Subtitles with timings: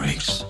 [0.00, 0.46] freaks.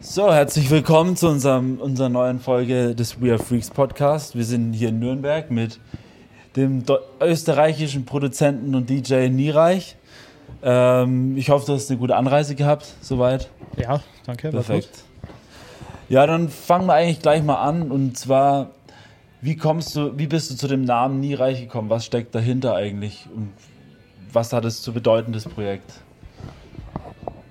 [0.00, 4.36] So, herzlich willkommen zu unserem, unserer neuen Folge des We Are Freaks Podcast.
[4.36, 5.80] Wir sind hier in Nürnberg mit
[6.54, 6.84] dem
[7.20, 9.96] österreichischen Produzenten und DJ Niereich.
[10.62, 13.50] Ähm, ich hoffe, du hast eine gute Anreise gehabt, soweit.
[13.76, 14.50] Ja, danke.
[14.50, 15.04] Perfekt.
[16.08, 17.90] Ja, dann fangen wir eigentlich gleich mal an.
[17.90, 18.70] Und zwar,
[19.40, 21.90] wie kommst du, wie bist du zu dem Namen Niereich gekommen?
[21.90, 23.26] Was steckt dahinter eigentlich?
[23.34, 23.52] Und
[24.32, 25.92] was hat es zu bedeuten, das Projekt?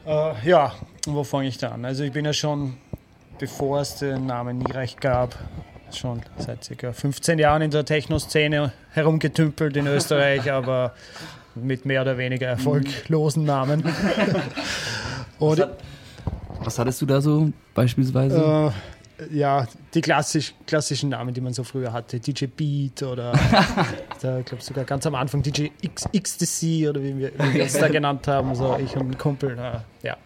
[0.06, 0.74] Äh, ja,
[1.06, 1.86] wo fange ich da an?
[1.86, 2.78] Also ich bin ja schon,
[3.40, 5.38] bevor es den Namen Niereich gab,
[5.92, 6.94] schon seit ca.
[6.94, 10.94] 15 Jahren in der Techno-Szene herumgetümpelt in Österreich, aber
[11.56, 13.84] mit mehr oder weniger erfolglosen Namen.
[15.40, 15.78] was, hat,
[16.60, 18.38] was hattest du da so beispielsweise?
[18.38, 18.72] Äh,
[19.32, 22.20] ja, die klassisch, klassischen Namen, die man so früher hatte.
[22.20, 23.32] DJ Beat oder
[24.22, 27.74] da glaube sogar ganz am Anfang DJ X, XTC oder wie wir, wie wir es
[27.74, 29.58] da genannt haben, so ich und ein Kumpel.
[29.58, 30.18] Äh, ja.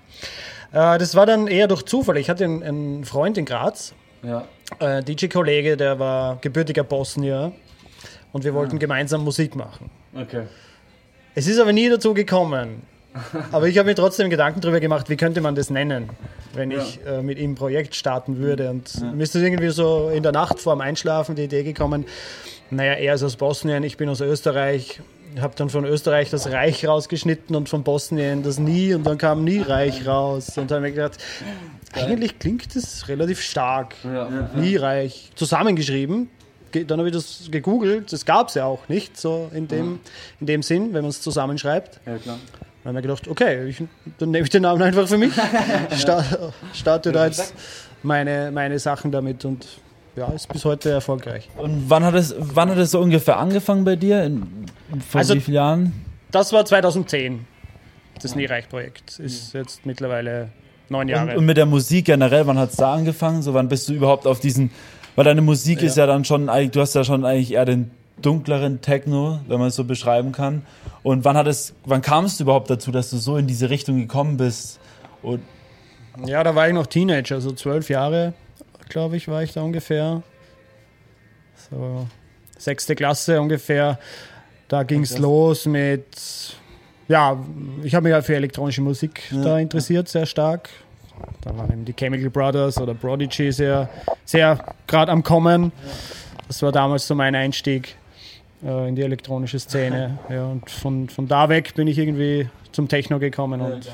[0.71, 2.17] Äh, das war dann eher durch Zufall.
[2.17, 4.45] Ich hatte einen, einen Freund in Graz, ja.
[4.79, 7.53] äh, DJ-Kollege, der war gebürtiger Bosnier
[8.33, 8.79] und wir wollten ah.
[8.79, 9.89] gemeinsam Musik machen.
[10.13, 10.43] Okay.
[11.33, 12.83] Es ist aber nie dazu gekommen.
[13.51, 16.09] Aber ich habe mir trotzdem Gedanken darüber gemacht, wie könnte man das nennen,
[16.53, 16.81] wenn ja.
[16.81, 18.69] ich äh, mit ihm ein Projekt starten würde.
[18.69, 19.11] Und ja.
[19.11, 22.05] mir ist das irgendwie so in der Nacht vor dem Einschlafen die Idee gekommen,
[22.69, 25.01] naja, er ist aus Bosnien, ich bin aus Österreich.
[25.35, 29.17] Ich habe dann von Österreich das Reich rausgeschnitten und von Bosnien das Nie und dann
[29.17, 30.57] kam Nie Reich raus.
[30.57, 31.17] Und dann habe ich gedacht,
[31.93, 33.95] eigentlich klingt das relativ stark.
[34.03, 34.49] Ja.
[34.55, 35.31] Nie Reich.
[35.35, 36.29] Zusammengeschrieben,
[36.71, 39.99] dann habe ich das gegoogelt, das gab es ja auch nicht so in dem,
[40.39, 41.99] in dem Sinn, wenn man es zusammenschreibt.
[42.05, 42.39] Ja, klar.
[42.83, 43.83] Dann habe ich gedacht, okay, ich,
[44.17, 45.33] dann nehme ich den Namen einfach für mich,
[45.97, 47.53] starte, starte da jetzt
[48.01, 49.67] meine, meine Sachen damit und
[50.15, 51.49] ja, ist bis heute erfolgreich.
[51.57, 54.23] Und wann hat es, wann hat es so ungefähr angefangen bei dir?
[54.23, 54.65] In,
[55.07, 56.05] vor also, wie vielen Jahren?
[56.31, 57.45] Das war 2010,
[58.21, 59.19] das Niereich-Projekt.
[59.19, 60.49] Ist jetzt mittlerweile
[60.89, 61.31] neun Jahre.
[61.31, 63.41] Und, und, mit der Musik generell, wann hat es da angefangen?
[63.41, 64.71] So, wann bist du überhaupt auf diesen,
[65.15, 65.87] weil deine Musik ja.
[65.87, 69.69] ist ja dann schon, du hast ja schon eigentlich eher den dunkleren Techno, wenn man
[69.69, 70.63] es so beschreiben kann.
[71.03, 73.99] Und wann hat es, wann kamst du überhaupt dazu, dass du so in diese Richtung
[73.99, 74.79] gekommen bist?
[75.21, 75.41] Und
[76.25, 78.33] ja, da war ich noch Teenager, so zwölf Jahre,
[78.89, 80.23] glaube ich, war ich da ungefähr.
[81.69, 82.07] So
[82.57, 83.99] sechste Klasse ungefähr.
[84.67, 86.55] Da ging es los mit,
[87.07, 87.37] ja,
[87.83, 89.43] ich habe mich halt für elektronische Musik ja.
[89.43, 90.69] da interessiert, sehr stark.
[91.41, 93.89] Da waren eben die Chemical Brothers oder Prodigy sehr,
[94.25, 95.71] sehr gerade am Kommen.
[96.47, 97.95] Das war damals so mein Einstieg
[98.63, 100.19] äh, in die elektronische Szene.
[100.29, 103.91] ja, und von, von da weg bin ich irgendwie zum Techno gekommen und ja,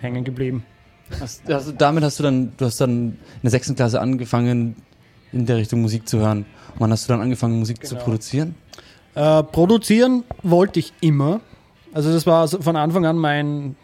[0.00, 0.64] hängen geblieben.
[1.20, 4.76] Hast, also damit hast du dann, du hast dann in der sechsten Klasse angefangen,
[5.32, 6.46] in der Richtung Musik zu hören.
[6.78, 7.88] wann hast du dann angefangen, Musik genau.
[7.90, 8.54] zu produzieren?
[9.14, 11.40] Äh, produzieren wollte ich immer.
[11.92, 13.76] Also das war von Anfang an mein,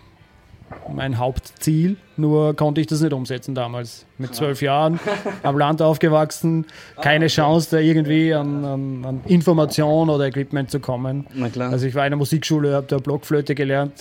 [0.93, 4.07] mein Hauptziel, nur konnte ich das nicht umsetzen damals.
[4.19, 4.99] Mit zwölf Jahren,
[5.43, 6.67] am Land aufgewachsen,
[7.01, 11.27] keine ah, Chance, da irgendwie an, an, an, Information oder Equipment zu kommen.
[11.59, 13.95] Also ich war in der Musikschule, habe da Blockflöte gelernt,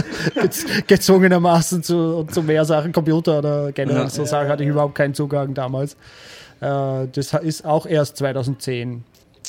[0.86, 5.14] gezwungenermaßen zu, zu mehr Sachen, Computer oder generell ja, so Sachen hatte ich überhaupt keinen
[5.14, 5.94] Zugang damals.
[6.60, 9.04] Äh, das ist auch erst 2010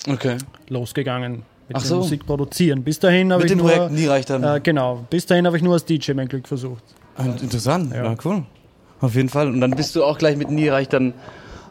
[0.07, 0.37] okay.
[0.69, 1.97] losgegangen mit so.
[1.97, 2.83] Musik produzieren.
[2.83, 4.43] Bis dahin habe ich nur Projekten, die reicht dann.
[4.43, 6.83] Äh, genau, bis dahin habe ich nur als DJ mein Glück versucht.
[7.17, 8.05] Und interessant, ja.
[8.05, 8.15] ja.
[8.25, 8.43] cool.
[8.99, 9.47] Auf jeden Fall.
[9.47, 11.13] Und dann bist du auch gleich mit Nie reicht dann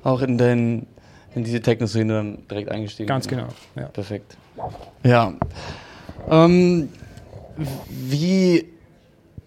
[0.03, 0.87] auch in den
[1.35, 3.07] in diese Techno-Szene dann direkt eingestiegen.
[3.07, 3.49] Ganz genau.
[3.77, 3.85] Ja.
[3.87, 4.37] Perfekt.
[5.05, 5.33] Ja.
[6.29, 6.89] Ähm,
[7.89, 8.67] wie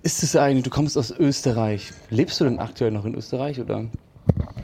[0.02, 0.64] ist es eigentlich?
[0.64, 1.92] Du kommst aus Österreich.
[2.10, 3.86] Lebst du denn aktuell noch in Österreich oder?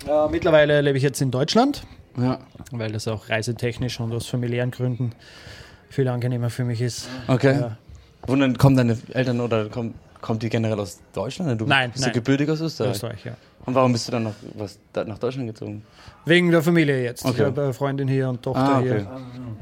[0.08, 1.84] Äh, mittlerweile lebe ich jetzt in Deutschland.
[2.18, 2.40] Ja.
[2.72, 5.12] Weil das auch reisetechnisch und aus familiären Gründen
[5.90, 7.08] viel angenehmer für mich ist.
[7.28, 7.60] Okay.
[7.60, 7.78] Ja.
[8.28, 11.60] Und dann kommen deine Eltern oder kommt, kommt die generell aus Deutschland?
[11.60, 12.14] Du nein, bist nein.
[12.14, 12.92] du gebürtig aus Österreich?
[12.92, 13.36] Österreich, ja.
[13.66, 15.84] Und warum bist du dann noch was, nach Deutschland gezogen?
[16.26, 17.26] Wegen der Familie jetzt.
[17.26, 17.36] Okay.
[17.38, 19.06] Ich habe eine Freundin hier und Tochter ah, okay.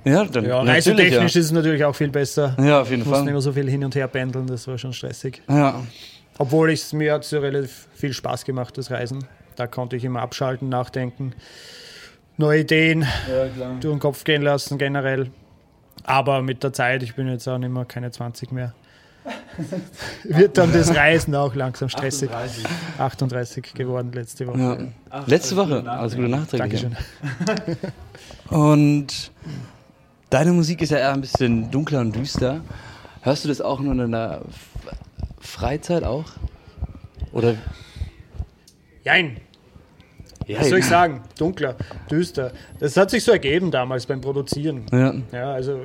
[0.03, 0.13] hier.
[0.13, 1.39] Ja, dann ja, reisetechnisch ja.
[1.41, 2.55] ist es natürlich auch viel besser.
[2.59, 3.19] Ja, auf jeden ich Fall.
[3.19, 5.41] Ich nicht mehr so viel hin und her pendeln, das war schon stressig.
[5.49, 5.81] Ja.
[6.37, 9.25] Obwohl es mir hat so relativ viel Spaß gemacht, das Reisen.
[9.55, 11.33] Da konnte ich immer abschalten, nachdenken,
[12.37, 15.31] neue Ideen ja, durch den Kopf gehen lassen generell.
[16.03, 18.73] Aber mit der Zeit, ich bin jetzt auch nicht mehr keine 20 mehr,
[20.23, 22.29] wird dann das Reisen auch langsam stressig.
[22.29, 22.65] 38,
[22.97, 24.89] 38 geworden letzte Woche.
[25.11, 25.23] Ja.
[25.25, 26.63] Letzte Woche, also gute Nachträge.
[26.63, 26.97] Dankeschön.
[28.49, 29.31] Und
[30.29, 32.61] deine Musik ist ja eher ein bisschen dunkler und düster.
[33.21, 34.41] Hörst du das auch nur in der
[35.39, 36.25] Freizeit auch?
[37.33, 37.55] Oder?
[39.03, 39.37] Jein.
[40.47, 41.21] Ja, Was soll ich sagen?
[41.37, 41.75] Dunkler,
[42.09, 42.51] düster.
[42.79, 44.85] Das hat sich so ergeben damals beim Produzieren.
[44.91, 45.13] Ja.
[45.31, 45.81] ja also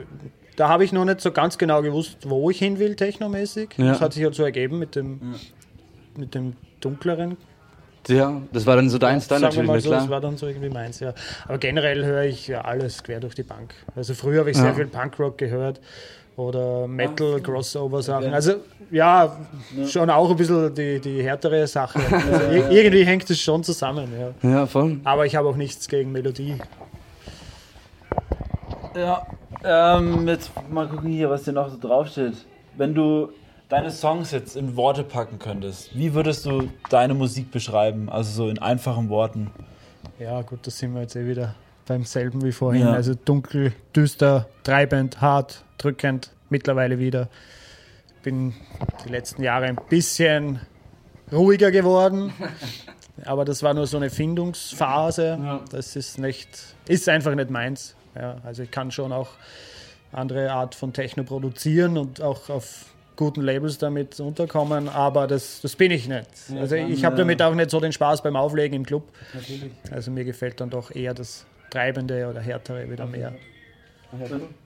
[0.57, 3.71] da habe ich noch nicht so ganz genau gewusst, wo ich hin will, technomäßig.
[3.77, 3.87] Ja.
[3.87, 5.35] Das hat sich halt so ergeben mit dem,
[6.17, 7.37] mit dem dunkleren.
[8.09, 10.01] Ja, das war dann so deins dann Sagen wir natürlich, mal so, klar.
[10.01, 11.15] das war dann so irgendwie meins, ja.
[11.47, 13.75] Aber generell höre ich ja alles quer durch die Bank.
[13.95, 14.75] Also früher habe ich sehr Ja.
[14.75, 15.81] viel Punkrock gehört
[16.37, 18.33] oder Metal, Crossover-Sachen.
[18.35, 18.55] Also
[18.91, 19.37] ja,
[19.87, 21.99] schon auch ein bisschen die, die härtere Sache.
[22.13, 24.09] Also, ir- irgendwie hängt es schon zusammen,
[24.43, 24.51] ja.
[24.51, 24.99] Ja, voll.
[25.05, 26.57] Aber ich habe auch nichts gegen Melodie.
[28.97, 29.23] Ja,
[29.65, 32.35] ähm, jetzt mal gucken hier, was hier noch so draufsteht.
[32.77, 33.31] Wenn du
[33.73, 38.11] deine Songs jetzt in Worte packen könntest, wie würdest du deine Musik beschreiben?
[38.11, 39.51] Also so in einfachen Worten.
[40.19, 41.55] Ja, gut, da sind wir jetzt eh wieder
[41.87, 42.83] beim selben wie vorhin.
[42.83, 42.93] Ja.
[42.93, 47.31] Also dunkel, düster, treibend, hart, drückend, mittlerweile wieder.
[48.23, 48.53] Bin
[49.07, 50.61] die letzten Jahre ein bisschen
[51.33, 52.31] ruhiger geworden.
[53.25, 55.39] Aber das war nur so eine Findungsphase.
[55.43, 55.61] Ja.
[55.71, 56.49] Das ist nicht,
[56.87, 57.97] ist einfach nicht meins.
[58.15, 59.31] Ja, also ich kann schon auch
[60.13, 65.77] andere Art von Techno produzieren und auch auf guten Labels damit unterkommen, aber das, das
[65.77, 66.27] bin ich nicht.
[66.59, 69.05] also dann, ich habe äh, damit auch nicht so den Spaß beim Auflegen im Club.
[69.91, 73.33] Also mir gefällt dann doch eher das Treibende oder Härtere wieder mehr.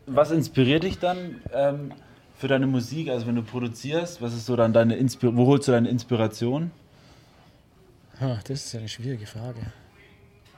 [0.06, 1.92] Was inspiriert dich dann ähm,
[2.36, 3.10] für deine Musik?
[3.10, 6.70] Also wenn du produzierst, was ist so dann deine Inspir wo holst du deine Inspiration?
[8.18, 9.60] Das ist eine schwierige Frage.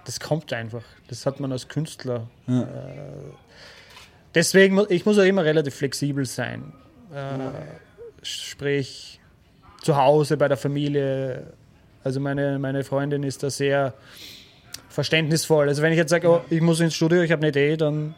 [0.04, 0.84] Das kommt einfach.
[1.08, 2.28] Das hat man als Künstler.
[2.46, 2.62] Ja.
[2.62, 2.66] Äh,
[4.34, 6.72] deswegen, ich muss auch immer relativ flexibel sein.
[7.14, 7.50] Äh,
[8.22, 9.20] sprich,
[9.82, 11.52] zu Hause, bei der Familie.
[12.04, 13.94] Also meine, meine Freundin ist da sehr
[14.88, 15.68] verständnisvoll.
[15.68, 18.14] Also wenn ich jetzt sage, oh, ich muss ins Studio, ich habe eine Idee, dann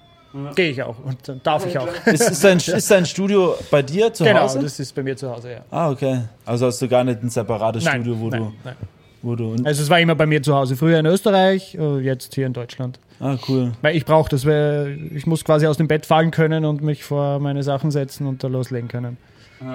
[0.55, 1.89] gehe ich auch und dann darf ich auch.
[2.07, 4.61] Ist, ist, dein, ist dein Studio bei dir zu Genau, Hause?
[4.61, 5.61] das ist bei mir zu Hause, ja.
[5.71, 6.23] Ah, okay.
[6.47, 8.77] Also hast du gar nicht ein separates Nein, Studio, wo nein, du, nein.
[9.23, 9.53] Du.
[9.53, 10.77] Und, Also es war immer bei mir zu Hause.
[10.77, 12.99] Früher in Österreich, äh, jetzt hier in Deutschland.
[13.21, 13.73] ah, cool.
[13.83, 17.05] Weil ich brauche das, weil ich muss quasi aus dem Bett fallen können und mich
[17.05, 19.17] vor meine Sachen setzen und da loslegen können.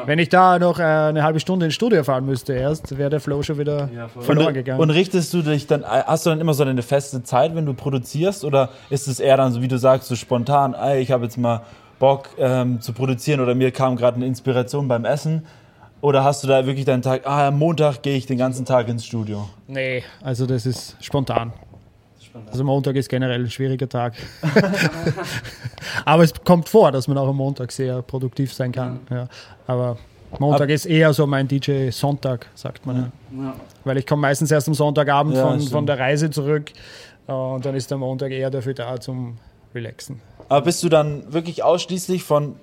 [0.07, 3.19] Wenn ich da noch äh, eine halbe Stunde ins Studio fahren müsste erst, wäre der
[3.19, 3.87] Flow schon wieder
[4.19, 4.79] verloren Und, gegangen.
[4.79, 7.75] und richtest du dich dann, hast du dann immer so eine feste Zeit, wenn du
[7.75, 8.43] produzierst?
[8.45, 11.37] Oder ist es eher dann so, wie du sagst, so spontan, ey, ich habe jetzt
[11.37, 11.61] mal
[11.99, 15.45] Bock ähm, zu produzieren oder mir kam gerade eine Inspiration beim Essen?
[16.05, 18.87] Oder hast du da wirklich deinen Tag, ah, am Montag gehe ich den ganzen Tag
[18.89, 19.49] ins Studio?
[19.67, 21.51] nee, also das ist spontan.
[22.51, 24.13] Also Montag ist generell ein schwieriger Tag.
[26.05, 28.99] Aber es kommt vor, dass man auch am Montag sehr produktiv sein kann.
[29.09, 29.27] Ja.
[29.65, 29.97] Aber
[30.37, 33.11] Montag Ab- ist eher so mein DJ-Sonntag, sagt man.
[33.35, 33.55] Ja.
[33.83, 36.71] Weil ich komme meistens erst am Sonntagabend Ja, von, von der Reise zurück
[37.27, 39.39] äh, und dann ist der Montag eher dafür da zum
[39.73, 40.21] Relaxen.
[40.49, 42.57] Aber bist du dann wirklich ausschließlich von,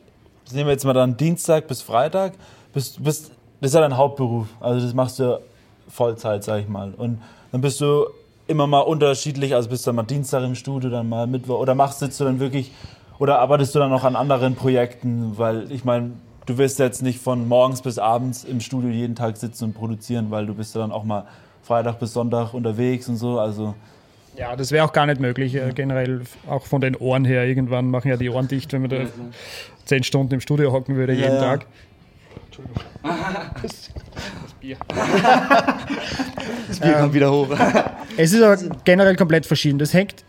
[0.53, 2.35] nehmen wir jetzt mal dann Dienstag bis Freitag,
[2.73, 3.31] bist, bist,
[3.61, 5.41] das ist ja dein Hauptberuf, also das machst du
[5.89, 6.93] Vollzeit, sag ich mal.
[6.97, 7.21] Und
[7.51, 8.07] dann bist du
[8.47, 11.75] immer mal unterschiedlich, also bist du dann mal Dienstag im Studio, dann mal Mittwoch, oder
[11.75, 12.73] machst sitzt du dann wirklich,
[13.19, 16.13] oder arbeitest du dann noch an anderen Projekten, weil ich meine,
[16.47, 20.31] du wirst jetzt nicht von morgens bis abends im Studio jeden Tag sitzen und produzieren,
[20.31, 21.27] weil du bist ja dann auch mal
[21.63, 23.75] Freitag bis Sonntag unterwegs und so, also
[24.37, 27.45] Ja, das wäre auch gar nicht möglich, äh, generell auch von den Ohren her.
[27.45, 28.97] Irgendwann machen ja die Ohren dicht, wenn man da
[29.85, 31.41] zehn Stunden im Studio hocken würde, jeden ja.
[31.41, 31.67] Tag.
[36.69, 37.49] Das Bier kommt wieder hoch.
[38.17, 39.79] Es ist aber generell komplett verschieden.
[39.79, 40.25] Das hängt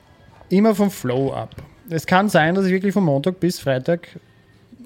[0.50, 1.56] immer vom Flow ab.
[1.90, 4.08] Es kann sein, dass ich wirklich von Montag bis Freitag,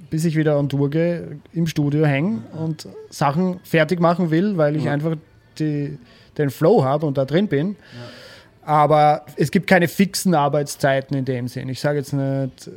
[0.10, 4.75] bis ich wieder on Tour gehe, im Studio hänge und Sachen fertig machen will, weil
[4.75, 5.15] ich einfach
[5.60, 5.98] die,
[6.38, 7.75] den Flow habe und da drin bin.
[8.63, 11.70] Aber es gibt keine fixen Arbeitszeiten in dem Sinn.
[11.70, 12.70] Ich sage jetzt nicht,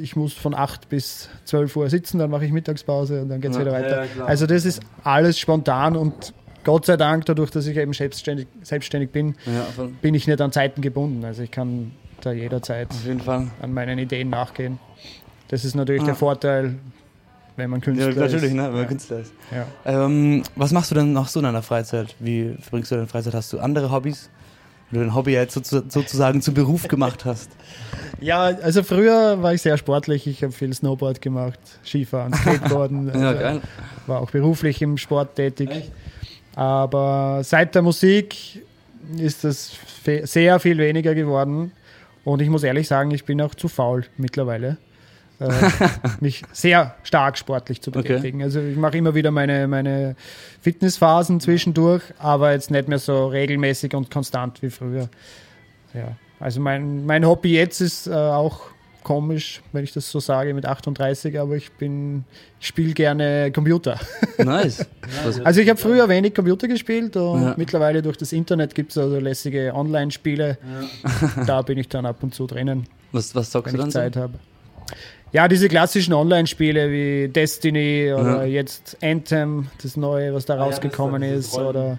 [0.00, 3.52] ich muss von 8 bis 12 Uhr sitzen, dann mache ich Mittagspause und dann geht
[3.52, 4.04] es wieder weiter.
[4.16, 6.32] ja, also das ist alles spontan und
[6.64, 9.66] Gott sei Dank, dadurch, dass ich eben selbstständig, selbstständig bin, Ja,
[10.02, 11.24] bin ich nicht an Zeiten gebunden.
[11.24, 12.88] Also ich kann da jederzeit
[13.62, 14.78] an meinen Ideen nachgehen.
[15.48, 16.06] Das ist natürlich Ah.
[16.06, 16.74] der Vorteil,
[17.56, 18.52] wenn man Ja, Künstler natürlich, ist.
[18.52, 18.86] ne, wenn man Ja.
[18.88, 19.32] Künstler ist.
[19.50, 20.04] Ja.
[20.04, 22.14] Ähm, was machst du denn noch so in deiner Freizeit?
[22.18, 23.32] Wie verbringst du deine Freizeit?
[23.34, 24.28] Hast du andere Hobbys?
[24.90, 27.50] Wenn du dein Hobby jetzt sozu- sozusagen zum Beruf gemacht hast.
[28.20, 30.26] ja, also früher war ich sehr sportlich.
[30.26, 33.08] Ich habe viel Snowboard gemacht, Skifahren, Skateboarden.
[33.14, 33.60] Ja, also geil.
[34.06, 35.90] War auch beruflich im Sport tätig.
[36.56, 38.64] Aber seit der Musik
[39.16, 39.72] ist das
[40.24, 41.72] sehr viel weniger geworden.
[42.24, 44.76] Und ich muss ehrlich sagen, ich bin auch zu faul mittlerweile,
[45.40, 45.48] äh,
[46.20, 48.02] mich sehr stark sportlich zu Okay.
[48.02, 48.42] betätigen.
[48.42, 50.14] Also ich mache immer wieder meine, meine
[50.60, 55.08] Fitnessphasen zwischendurch, aber jetzt nicht mehr so regelmäßig und konstant wie früher.
[55.94, 56.16] Ja.
[56.38, 58.60] Also mein, mein Hobby jetzt ist äh, auch
[59.02, 62.24] komisch, wenn ich das so sage, mit 38, aber ich bin,
[62.60, 63.98] ich spiele gerne Computer.
[64.38, 64.86] Nice.
[65.44, 67.54] Also ich habe früher wenig Computer gespielt und Ja.
[67.56, 70.56] mittlerweile durch das Internet gibt es also lässige Online-Spiele.
[71.46, 74.02] Da bin ich dann ab und zu drinnen, was, was zockst wenn du ich dann
[74.02, 74.20] Zeit so?
[74.20, 74.34] habe.
[75.32, 78.44] Ja, diese klassischen Online-Spiele wie Destiny oder Ja.
[78.44, 81.98] jetzt Anthem, das neue, was da das rausgekommen ist ist, oder?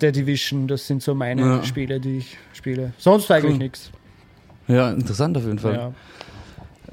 [0.00, 1.64] The Division, das sind so meine Ja.
[1.64, 2.92] Spiele, die ich spiele.
[2.98, 3.58] Sonst eigentlich Cool.
[3.58, 3.90] nichts.
[4.68, 5.74] Ja, interessant auf jeden Fall.
[5.74, 5.92] Ja.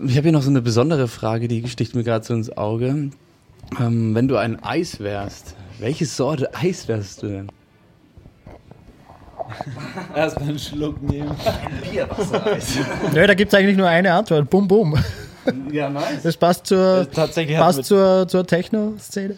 [0.04, 3.12] Ich habe hier noch so eine besondere Frage, die sticht mir gerade so ins Auge.
[3.80, 7.48] Ähm, wenn du ein Eis wärst, welche Sorte Eis wärst du denn?
[10.16, 11.32] Erstmal einen Schluck nehmen.
[11.92, 12.78] Bierwassereis.
[13.14, 14.50] Nö, da gibt es eigentlich nur eine Antwort.
[14.50, 14.98] Bum, bum.
[15.72, 16.24] ja, nice.
[16.24, 19.36] Das passt zur, Tatsächlich hat passt zur, zur Techno-Szene.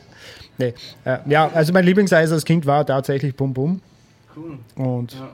[0.57, 0.73] Nee.
[1.03, 3.81] Äh, ja, also mein Lieblingseis als Kind war tatsächlich Bum Bum.
[4.35, 4.59] Cool.
[4.75, 5.29] Und Ja.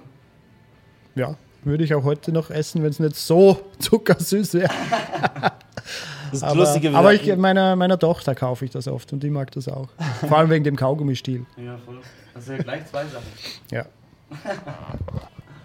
[1.16, 4.70] ja, würde ich auch heute noch essen, wenn es nicht so zuckersüß wäre.
[6.32, 9.52] das Aber, Lustige aber ich, meiner, meiner Tochter kaufe ich das oft und die mag
[9.52, 9.90] das auch.
[10.28, 11.46] Vor allem wegen dem Kaugummistiel.
[11.58, 12.00] Ja, voll.
[12.34, 13.28] Das sind ja gleich zwei Sachen.
[13.72, 13.86] Ja.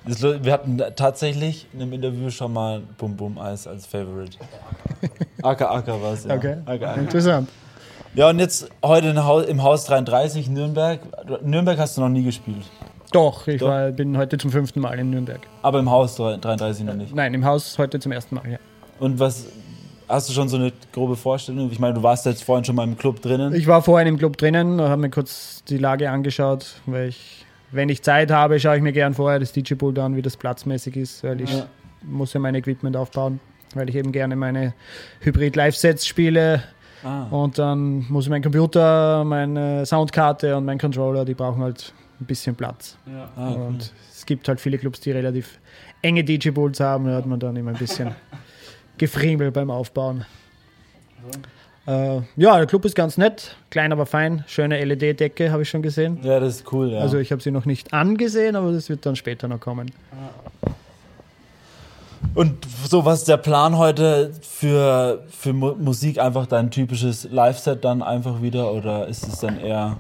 [0.07, 4.39] Wir hatten tatsächlich in einem Interview schon mal Bum Bum Eis als Favorite.
[5.43, 6.35] Aka Aka war es, ja.
[6.35, 6.57] Okay.
[6.65, 7.01] Aka, Aka.
[7.01, 7.49] Interessant.
[8.15, 9.09] Ja, und jetzt heute
[9.49, 11.01] im Haus 33 Nürnberg.
[11.43, 12.65] Nürnberg hast du noch nie gespielt.
[13.13, 13.69] Doch, ich Doch.
[13.69, 15.41] War, bin heute zum fünften Mal in Nürnberg.
[15.63, 17.15] Aber im Haus 33 noch nicht.
[17.15, 18.59] Nein, im Haus heute zum ersten Mal, ja.
[18.99, 19.47] Und was
[20.09, 21.71] hast du schon so eine grobe Vorstellung?
[21.71, 23.55] Ich meine, du warst jetzt vorhin schon mal im Club drinnen.
[23.55, 27.89] Ich war vorhin im Club drinnen, habe mir kurz die Lage angeschaut, weil ich, wenn
[27.89, 31.25] ich Zeit habe, schaue ich mir gern vorher das DJ-Pult an, wie das platzmäßig ist,
[31.25, 31.67] weil ich Ja.
[32.03, 33.41] muss ja mein Equipment aufbauen,
[33.75, 34.75] weil ich eben gerne meine
[35.21, 36.63] Hybrid-Live-Sets spiele
[37.05, 37.25] ah.
[37.31, 42.55] und dann muss mein Computer, meine Soundkarte und mein Controller, die brauchen halt ein bisschen
[42.57, 42.97] Platz.
[43.07, 43.31] Ja.
[43.37, 43.63] Ah, cool.
[43.67, 45.59] Und es gibt halt viele Clubs, die relativ
[46.03, 48.15] enge DJ-Pools haben, da hat man dann immer ein bisschen
[48.99, 50.25] Gefriemel beim Aufbauen.
[51.87, 55.83] Äh, ja, der Club ist ganz nett, klein aber fein, schöne LED-Decke habe ich schon
[55.83, 56.19] gesehen.
[56.23, 56.99] Ja, das ist cool, ja.
[56.99, 59.93] Also ich habe sie noch nicht angesehen, aber das wird dann später noch kommen.
[62.35, 66.19] Und so, was ist der Plan heute für, für Mu Musik?
[66.19, 68.73] Einfach dein typisches Live-Set dann einfach wieder?
[68.73, 69.99] Oder ist es dann eher.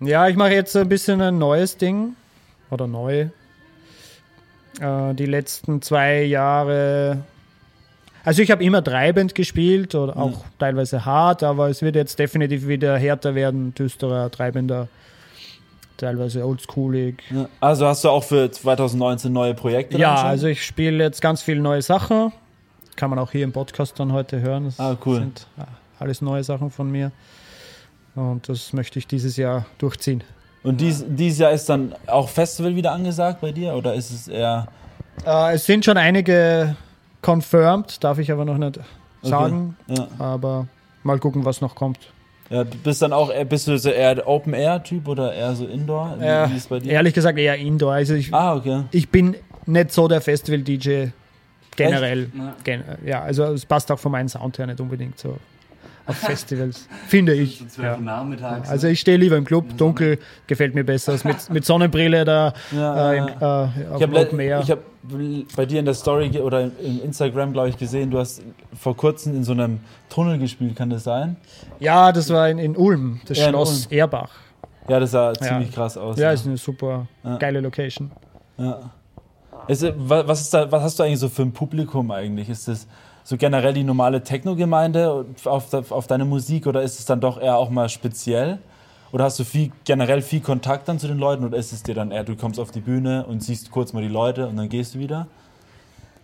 [0.00, 2.16] Ja, ich mache jetzt ein bisschen ein neues Ding.
[2.70, 3.28] Oder neu.
[4.80, 7.18] Äh, die letzten zwei Jahre.
[8.26, 12.66] Also ich habe immer treibend gespielt oder auch teilweise hart, aber es wird jetzt definitiv
[12.66, 14.88] wieder härter werden, düsterer, treibender,
[15.96, 17.22] teilweise oldschoolig.
[17.30, 17.48] Ja.
[17.60, 19.96] Also hast du auch für 2019 neue Projekte?
[19.96, 22.32] Ja, also ich spiele jetzt ganz viele neue Sachen.
[22.96, 24.64] Kann man auch hier im Podcast dann heute hören.
[24.64, 25.18] Das Ah, cool.
[25.20, 25.68] sind ja,
[26.00, 27.12] alles neue Sachen von mir.
[28.16, 30.24] Und das möchte ich dieses Jahr durchziehen.
[30.64, 33.74] Und dies, dieses Jahr ist dann auch Festival wieder angesagt bei dir?
[33.74, 34.66] Oder ist es eher.
[35.24, 36.74] Äh, es sind schon einige
[37.26, 38.78] confirmed, darf ich aber noch nicht
[39.22, 39.76] sagen.
[39.88, 40.06] Ja.
[40.18, 40.66] Aber
[41.02, 41.98] mal gucken, was noch kommt.
[42.50, 45.66] ja du bist dann auch eher, bist du so eher der Open-Air-Typ oder eher so
[45.66, 46.16] Indoor?
[46.20, 46.92] Äh, wie ist bei dir?
[46.92, 47.92] Ehrlich gesagt eher Indoor.
[47.94, 48.84] Also ich, Ah, okay.
[48.92, 49.34] ich bin
[49.66, 51.06] nicht so der Festival-DJ
[51.76, 52.30] generell.
[52.36, 52.54] Ja.
[52.64, 55.36] Gen ja, also es passt auch von meinem Sound her nicht unbedingt so
[56.06, 57.62] auf Festivals, finde ich.
[57.80, 57.96] Ja.
[57.96, 58.68] Nachmittags.
[58.68, 62.52] Also ich stehe lieber im Club, dunkel gefällt mir besser als mit, mit Sonnenbrille da
[62.72, 64.62] Ja, äh, im, äh, auf Ich dem habe Open Air.
[64.68, 64.78] hab
[65.56, 68.42] bei dir in der Story oder im Instagram, glaube ich, gesehen, du hast
[68.76, 71.36] vor kurzem in so einem Tunnel gespielt, kann das sein?
[71.80, 74.30] Ja, das war in, in Ulm, das Ja, in Schloss Erbach.
[74.88, 76.18] Ja, das sah ziemlich krass aus.
[76.18, 77.36] Ja, ist eine super Ja.
[77.38, 78.10] geile Location.
[78.58, 78.90] Ja.
[79.68, 82.48] Ist, wa- was, ist da, was hast du eigentlich so für ein Publikum eigentlich?
[82.48, 82.86] Ist das
[83.26, 87.56] so generell die normale Techno-Gemeinde auf, auf deine Musik oder ist es dann doch eher
[87.56, 88.58] auch mal speziell?
[89.10, 91.96] Oder hast du viel, generell viel Kontakt dann zu den Leuten oder ist es dir
[91.96, 94.68] dann eher, du kommst auf die Bühne und siehst kurz mal die Leute und dann
[94.68, 95.26] gehst du wieder?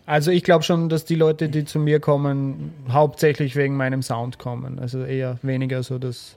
[0.06, 4.38] Also ich glaube schon, dass die Leute, die zu mir kommen, hauptsächlich wegen meinem Sound
[4.38, 4.78] kommen.
[4.78, 6.36] Also eher weniger so das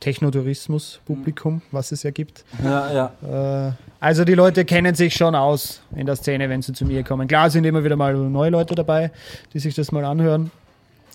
[0.00, 2.46] Technotourismus-Publikum, was es ja gibt.
[2.64, 3.68] Ja, ja.
[3.68, 7.02] Äh, also die Leute kennen sich schon aus in der Szene, wenn sie zu mir
[7.02, 7.26] kommen.
[7.26, 9.10] Klar sind immer wieder mal neue Leute dabei,
[9.52, 10.50] die sich das mal anhören.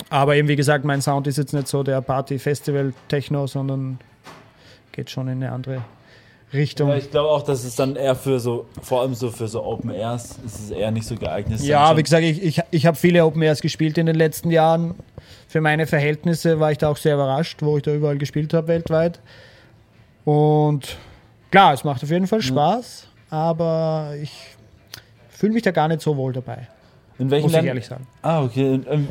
[0.09, 3.99] Aber eben wie gesagt, mein Sound ist jetzt nicht so der Party-Festival-Techno, sondern
[4.91, 5.81] geht schon in eine andere
[6.53, 6.89] Richtung.
[6.89, 9.63] Ja, ich glaube auch, dass es dann eher für so, vor allem so für so
[9.63, 11.61] Open Airs, ist es eher nicht so geeignet.
[11.61, 14.95] Ja, wie gesagt, ich, ich, ich habe viele Open Airs gespielt in den letzten Jahren.
[15.47, 18.67] Für meine Verhältnisse war ich da auch sehr überrascht, wo ich da überall gespielt habe
[18.67, 19.19] weltweit.
[20.25, 20.97] Und
[21.53, 24.31] klar, es macht auf jeden Fall Spaß, aber ich
[25.29, 26.67] fühle mich da gar nicht so wohl dabei,
[27.19, 27.67] in welchen muss ich Ländern?
[27.67, 28.07] ehrlich sagen.
[28.23, 28.81] Ah, okay.
[28.89, 29.07] Ähm,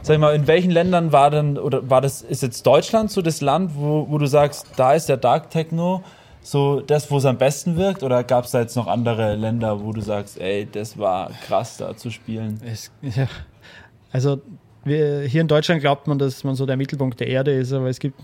[0.00, 3.20] sag ich mal, in welchen Ländern war denn, oder war das, ist jetzt Deutschland so
[3.20, 6.04] das Land, wo, wo du sagst, da ist der Dark Techno
[6.40, 8.04] so das, wo es am besten wirkt?
[8.04, 11.78] Oder gab es da jetzt noch andere Länder, wo du sagst, ey, das war krass
[11.78, 12.60] da zu spielen?
[12.64, 13.26] Es, ja,
[14.12, 14.40] also
[14.84, 17.88] wir, hier in Deutschland glaubt man, dass man so der Mittelpunkt der Erde ist, aber
[17.88, 18.22] es gibt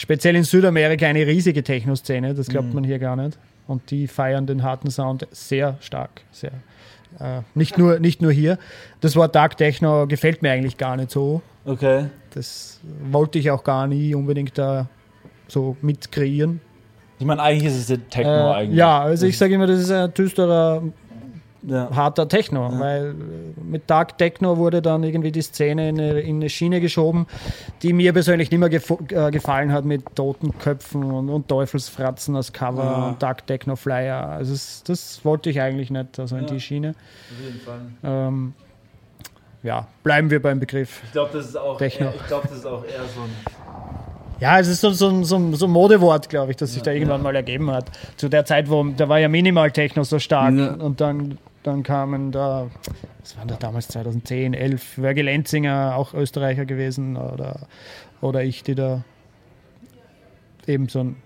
[0.00, 3.38] speziell in Südamerika eine riesige Techno-Szene, das glaubt man hier gar nicht.
[3.66, 6.52] Und die feiern den harten Sound sehr stark, sehr
[7.20, 8.58] Äh, nicht, nur, nicht nur hier.
[9.00, 11.40] Das Wort Dark Techno gefällt mir eigentlich gar nicht so.
[11.64, 12.06] Okay.
[12.34, 14.88] Das wollte ich auch gar nie unbedingt da
[15.48, 16.60] so mit kreieren.
[17.18, 18.78] Ich meine, eigentlich ist es der Techno Äh, eigentlich.
[18.78, 20.82] ja, also ich sage immer, das ist ein düsterer,
[21.68, 21.88] Ja.
[21.94, 26.36] harter Techno, weil äh, mit Dark Techno wurde dann irgendwie die Szene in eine, in
[26.36, 27.26] eine Schiene geschoben,
[27.82, 32.36] die mir persönlich nicht mehr gefo- äh, gefallen hat mit toten Köpfen und, und Teufelsfratzen
[32.36, 33.08] als Cover Ja.
[33.08, 34.28] und Dark Techno Flyer.
[34.28, 36.48] Also das, das wollte ich eigentlich nicht, also in Ja.
[36.54, 36.90] die Schiene.
[36.90, 37.80] Auf jeden Fall.
[38.02, 38.54] Ähm,
[39.62, 41.00] ja, bleiben wir beim Begriff.
[41.04, 43.30] Ich glaube, das ist auch eher, ich glaube, das ist auch eher so ein
[44.40, 46.92] Ja, es ist so, so, ein- so, so ein Modewort, glaube ich, das sich da
[46.92, 47.86] irgendwann mal ergeben hat.
[48.16, 50.74] Zu der Zeit, wo da war ja Minimal Techno so stark Ja.
[50.74, 52.68] und dann, dann kamen da,
[53.20, 57.60] was waren da damals 2010, 11, Wörge Lenzinger, auch Österreicher gewesen oder,
[58.20, 59.02] oder ich, die da
[60.66, 61.16] eben so einen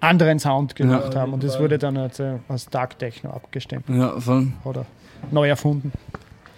[0.00, 1.62] anderen Sound gemacht Ja, haben und das Fall.
[1.64, 4.48] wurde dann als, äh, als Dark Techno abgestempelt Ja, voll.
[4.64, 4.86] oder
[5.30, 5.92] neu erfunden.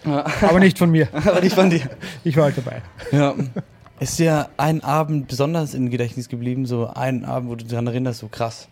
[0.04, 0.24] Ja.
[0.42, 1.88] Aber nicht von mir, Aber nicht von dir.
[2.24, 2.82] ich war halt dabei.
[3.12, 3.34] Ja.
[4.00, 6.66] Ist dir ein Abend besonders im Gedächtnis geblieben?
[6.66, 8.68] So ein Abend, wo du daran erinnerst, so krass.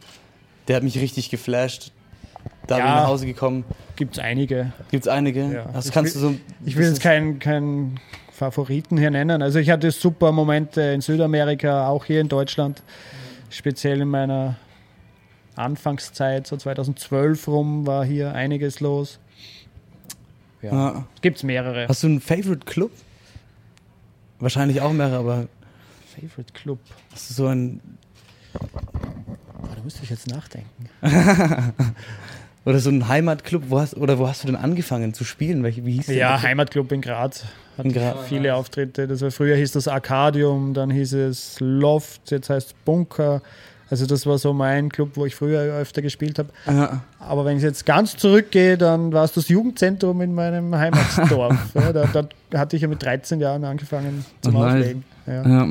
[0.68, 1.90] Der hat mich richtig geflasht.
[2.66, 2.96] Da bin ich Ja.
[3.02, 3.64] nach Hause gekommen.
[3.96, 4.73] Gibt es einige.
[4.90, 5.40] Gibt's einige?
[5.52, 5.66] Ja.
[5.78, 6.35] Ich kannst will- du so.
[6.64, 8.00] Ich will jetzt keinen keinen
[8.32, 9.40] Favoriten hier nennen.
[9.42, 12.82] Also ich hatte super Momente in Südamerika, auch hier in Deutschland.
[13.50, 14.56] Speziell in meiner
[15.54, 19.20] Anfangszeit, so 2012 rum, war hier einiges los.
[20.61, 20.73] Ja.
[20.73, 21.04] Ja.
[21.23, 21.87] Gibt es mehrere.
[21.88, 22.90] Hast du einen Favorite Club?
[24.40, 25.46] Wahrscheinlich auch mehrere, aber
[26.20, 26.78] Favorite Club.
[27.12, 27.80] hast du so ein.
[28.61, 30.88] Oh, da müsste ich jetzt nachdenken.
[32.66, 35.62] Oder so ein Heimatclub, wo hast, oder wo hast du denn angefangen zu spielen?
[35.62, 36.08] Welche, wie hieß?
[36.08, 37.44] Ja, Heimatclub in Graz.
[37.78, 38.16] Hat In Graz.
[38.28, 39.06] viele Auftritte.
[39.06, 43.40] Das war, früher hieß das Arcadium, dann hieß es Loft, jetzt heißt es Bunker.
[43.88, 46.49] Also das war so mein Club, wo ich früher öfter gespielt habe.
[46.66, 47.04] Ja.
[47.20, 51.56] Aber wenn ich jetzt ganz zurückgehe, dann war es das Jugendzentrum in meinem Heimatdorf.
[51.75, 54.75] ja, da, da hatte ich ja mit 13 Jahren angefangen zum nice.
[54.75, 55.04] Auflegen.
[55.28, 55.49] Ja.
[55.49, 55.68] Ja.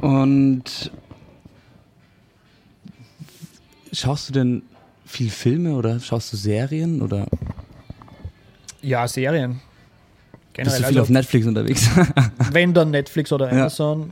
[0.00, 0.92] Und
[3.92, 4.62] schaust du denn
[5.10, 7.26] viel Filme oder schaust du Serien oder
[8.82, 9.60] ja, Serien.
[10.54, 11.90] bist du viel Generell, auf Netflix unterwegs?
[11.96, 12.10] also,
[12.52, 13.60] wenn dann Netflix oder Ja.
[13.62, 14.10] Amazon,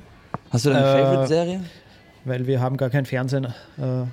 [0.51, 1.61] Hast du deine Äh, Favorite-Serie?
[2.25, 4.05] weil wir haben gar keinen Fernsehen, äh,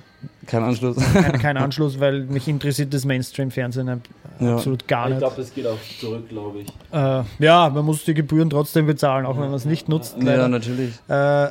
[0.46, 0.96] Kein Anschluss.
[1.12, 4.00] keinen, keinen Anschluss, weil mich interessiert das Mainstream-Fernsehen
[4.40, 4.54] Ja.
[4.54, 5.18] absolut gar Ich nicht.
[5.18, 6.68] glaube, das geht auch zurück, glaube ich.
[6.92, 10.16] Äh, ja, man muss die Gebühren trotzdem bezahlen, auch wenn man es nicht nutzt.
[10.18, 10.48] Ja, leider.
[10.48, 10.94] natürlich.
[11.08, 11.48] Äh,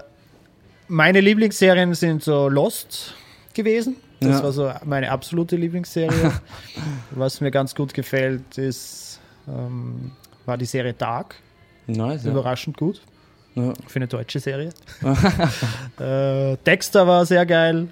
[0.87, 3.13] meine Lieblingsserien sind so Lost
[3.53, 3.95] gewesen.
[4.25, 4.43] Das Ja.
[4.43, 6.31] war so meine absolute Lieblingsserie.
[7.11, 10.11] Was mir ganz gut gefällt, ist, ähm,
[10.45, 11.35] war die Serie Dark.
[11.87, 12.31] Nice, ja.
[12.31, 13.01] Überraschend gut
[13.55, 13.73] ja.
[13.87, 14.69] für eine deutsche Serie.
[15.99, 17.87] äh, Dexter war sehr geil.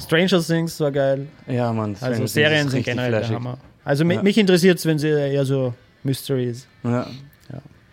[0.00, 1.26] Stranger Things war geil.
[1.46, 1.90] Ja, Mann.
[2.00, 3.36] Also Stranger Serien Things ist sind generell der flashig.
[3.36, 3.58] Hammer.
[3.84, 4.22] Also mi- Ja.
[4.22, 6.66] mich interessiert es, wenn sie eher so Mystery ist.
[6.84, 7.06] Ja.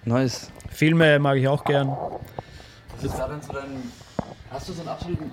[0.06, 0.52] Nice.
[0.70, 1.88] Filme mag ich auch gern.
[1.90, 3.66] Was ist da denn so dein.
[4.50, 5.32] Hast du so einen absoluten.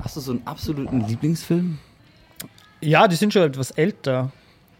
[0.00, 1.78] Hast du so einen absoluten Lieblingsfilm?
[2.80, 4.32] Ja, die sind schon etwas älter.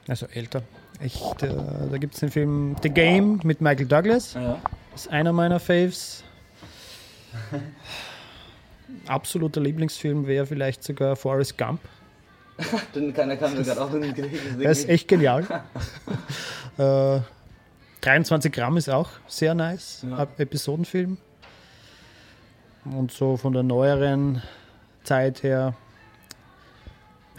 [0.09, 0.63] Also älter.
[1.01, 1.47] Ich, da
[1.91, 4.35] da gibt es den Film The Game mit Michael Douglas.
[4.35, 4.61] Ja.
[4.93, 6.23] Das ist einer meiner Faves.
[9.07, 11.81] Absoluter Lieblingsfilm wäre vielleicht sogar Forrest Gump.
[12.95, 14.15] Den kann mir gerade auch in
[14.61, 15.45] Der ist echt genial.
[16.79, 17.21] äh,
[18.03, 20.05] 23 Gramm ist auch sehr nice.
[20.09, 20.29] Ja.
[20.39, 21.17] Episodenfilm.
[22.85, 24.43] Und so von der neueren
[25.05, 25.75] Zeit her,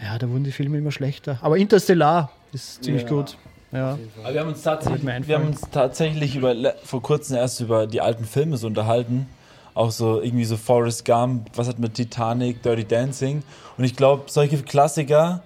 [0.02, 1.38] ja, da wurden die Filme immer schlechter.
[1.42, 3.08] Aber Interstellar ist ziemlich Ja.
[3.08, 3.36] gut.
[3.72, 3.98] Ja.
[4.22, 6.54] Aber wir haben uns tatsächlich, wir haben uns tatsächlich über,
[6.84, 9.26] vor kurzem erst über die alten Filme so unterhalten.
[9.74, 13.42] Auch so irgendwie so Forrest Gump, was hat mit Titanic, Dirty Dancing.
[13.76, 15.42] Und ich glaube, solche Klassiker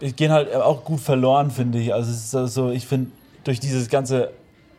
[0.00, 1.92] gehen halt auch gut verloren, finde ich.
[1.92, 3.10] Also es ist so- so, ich finde,
[3.44, 4.30] durch dieses ganze,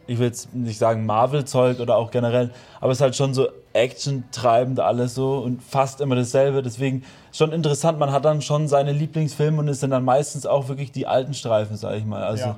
[0.10, 2.50] ich will jetzt nicht sagen Marvel-Zeug oder auch generell,
[2.82, 6.64] aber es ist halt schon so Action-treibend alles so und fast immer dasselbe.
[6.64, 10.68] Deswegen schon interessant, man hat dann schon seine Lieblingsfilme und es sind dann meistens auch
[10.68, 12.24] wirklich die alten Streifen, sag ich mal.
[12.24, 12.56] Also, Ja.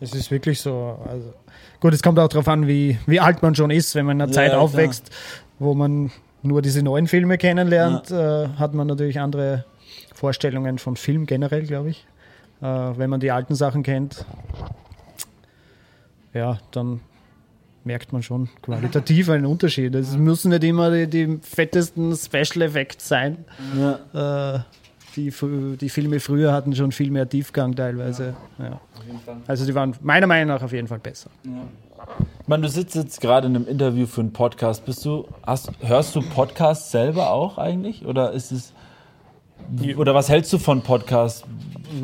[0.00, 0.98] Es ist wirklich so.
[1.08, 1.32] Also,
[1.80, 3.94] gut, es kommt auch darauf an, wie, wie alt man schon ist.
[3.94, 5.10] Wenn man in einer Ja, Zeit ja, aufwächst,
[5.58, 6.10] wo man
[6.42, 9.64] nur diese neuen Filme kennenlernt, äh, hat man natürlich andere
[10.12, 12.04] Vorstellungen von Film generell, glaube ich.
[12.60, 14.26] Äh, wenn man die alten Sachen kennt,
[16.34, 17.00] ja, dann
[17.84, 19.94] merkt man schon qualitativ einen Unterschied.
[19.94, 23.44] Es müssen nicht immer die, die fettesten Special Effects sein.
[23.76, 24.56] ja.
[24.56, 24.60] Äh,
[25.16, 25.32] die,
[25.80, 28.34] die Filme früher hatten schon viel mehr Tiefgang teilweise.
[28.58, 28.80] Ja.
[29.46, 31.30] Also die waren meiner Meinung nach auf jeden Fall besser.
[31.44, 34.84] Ich meine, du sitzt jetzt gerade in einem Interview für einen Podcast.
[34.84, 38.04] Bist du, hast, hörst du Podcasts selber auch eigentlich?
[38.04, 38.72] Oder ist es,
[39.96, 41.44] Oder was hältst du von Podcasts?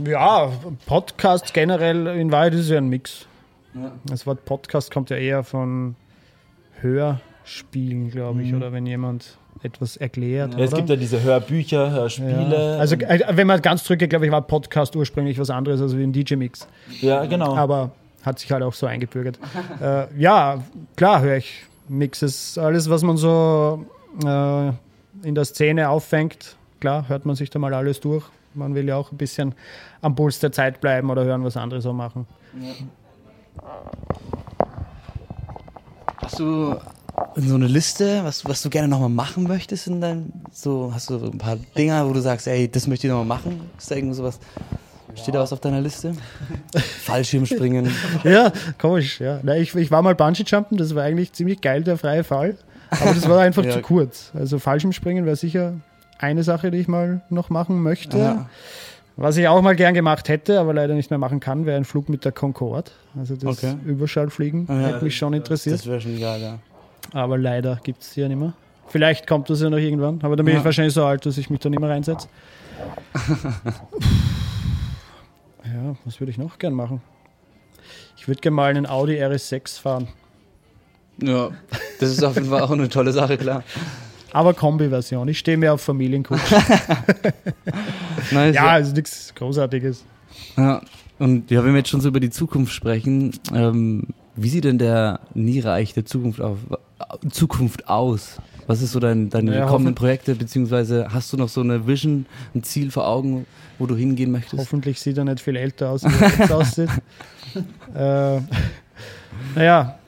[0.06, 0.50] Ja,
[0.86, 3.26] Podcast generell, in Wahrheit ist ja ein Mix.
[4.04, 5.94] Das Wort Podcast kommt ja eher von
[6.80, 10.54] Hörspielen, glaube ich, oder wenn jemand etwas erklärt.
[10.54, 12.74] Ja, es gibt ja diese Hörbücher, Hörspiele.
[12.74, 12.78] Ja.
[12.78, 16.02] Also, äh, wenn man ganz zurückgeht, glaube ich, war Podcast ursprünglich was anderes als wie
[16.02, 16.66] ein DJ-Mix.
[17.00, 17.54] ja, genau.
[17.54, 17.90] Aber
[18.22, 19.38] hat sich halt auch so eingebürgert.
[19.80, 20.62] äh, ja,
[20.96, 22.59] klar höre ich Mixes.
[22.59, 23.85] Alles, was man so
[24.24, 24.68] äh,
[25.26, 28.24] in der Szene auffängt, klar, hört man sich da mal alles durch.
[28.54, 29.54] Man will ja auch ein bisschen
[30.00, 32.26] am Puls der Zeit bleiben oder hören, was andere so machen.
[36.22, 36.76] Hast du
[37.36, 41.18] so eine Liste, was, was du gerne nochmal machen möchtest in deinem, so, hast du
[41.18, 43.60] so ein paar Dinger, wo du sagst, ey, das möchte ich nochmal machen?
[43.78, 44.38] Ist da irgend sowas,
[45.14, 46.12] steht da was auf deiner Liste?
[47.02, 47.90] Fallschirmspringen.
[48.24, 49.40] Ja, komisch, ja.
[49.42, 52.56] Na, ich, ich war mal Bungee-Jumpen, das war eigentlich ziemlich geil, der freie Fall.
[52.90, 53.72] Aber das war einfach Ja.
[53.72, 54.30] zu kurz.
[54.34, 55.74] Also Fallschirmspringen wäre sicher
[56.18, 58.18] eine Sache, die ich mal noch machen möchte.
[58.18, 58.46] Ja.
[59.22, 61.85] Was ich auch mal gern gemacht hätte, aber leider nicht mehr machen kann, wäre ein
[61.85, 62.90] Flug mit der Concorde.
[63.18, 63.76] Also das Okay.
[63.85, 65.74] Überschallfliegen Ja, hätte mich schon interessiert.
[65.78, 66.59] Das wäre schon geil, ja.
[67.12, 68.54] Aber leider gibt es die ja nicht mehr.
[68.88, 70.61] Vielleicht kommt das ja noch irgendwann, aber dann bin Ja.
[70.61, 72.28] ich wahrscheinlich so alt, dass ich mich da nicht mehr reinsetze.
[75.64, 77.02] ja, was würde ich noch gern machen?
[78.16, 80.09] Ich würde gerne mal einen Audi RS6 fahren.
[81.22, 81.50] Ja,
[82.00, 83.62] das ist auf jeden Fall auch eine tolle Sache, klar.
[84.32, 85.28] Aber Kombi-Version.
[85.28, 86.40] Ich stehe mehr auf Familienkutsch.
[88.32, 90.04] Nice, ja, also nichts Großartiges.
[90.56, 90.82] Ja,
[91.18, 94.78] und ja, wenn wir jetzt schon so über die Zukunft sprechen, ähm, wie sieht denn
[94.78, 96.58] der Niereich der Zukunft, auf,
[97.30, 98.38] Zukunft aus?
[98.66, 102.26] Was ist so dein, deine Ja, kommenden Projekte, beziehungsweise hast du noch so eine Vision,
[102.54, 103.46] ein Ziel vor Augen,
[103.78, 104.58] wo du hingehen möchtest?
[104.58, 106.90] Hoffentlich sieht er nicht viel älter aus, als er jetzt aussieht.
[107.94, 108.40] äh,
[109.56, 109.98] naja,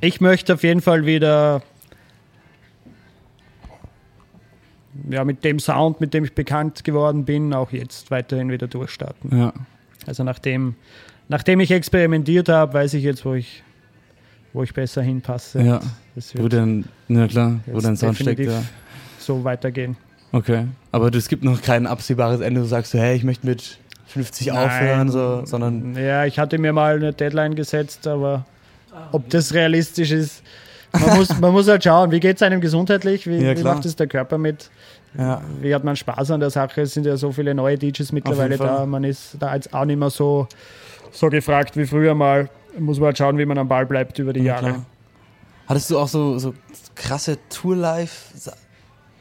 [0.00, 1.62] ich möchte auf jeden Fall wieder
[5.10, 9.36] ja, mit dem Sound, mit dem ich bekannt geworden bin, auch jetzt weiterhin wieder durchstarten.
[9.38, 9.52] Ja,
[10.06, 10.74] Also nachdem,
[11.28, 13.62] nachdem ich experimentiert habe, weiß ich jetzt, wo ich,
[14.52, 15.62] wo ich besser hinpasse.
[15.62, 15.80] ja.
[16.14, 18.62] Das Wo dein, ja klar, wo dein Sound steckt, ja.
[19.18, 19.96] so weitergehen.
[20.30, 20.66] Okay.
[20.92, 24.46] Aber es gibt noch kein absehbares Ende, du sagst so, hey, ich möchte mit 50
[24.46, 24.56] Nein.
[24.56, 28.46] aufhören, so, sondern Ja, ich hatte mir mal eine Deadline gesetzt, aber
[29.10, 30.44] ob das realistisch ist,
[31.00, 33.84] man muss, man muss halt schauen, wie geht es einem gesundheitlich, wie, Ja, wie macht
[33.84, 34.70] es der Körper mit,
[35.18, 38.12] ja, wie hat man Spaß an der Sache, es sind ja so viele neue DJs
[38.12, 40.46] mittlerweile da, man ist da jetzt auch nicht mehr so,
[41.12, 44.32] so gefragt wie früher mal, muss man halt schauen, wie man am Ball bleibt über
[44.32, 44.64] die ja, Jahre.
[44.70, 44.86] klar.
[45.66, 46.52] Hattest du auch so, so
[46.94, 48.36] krasse Tour-Life,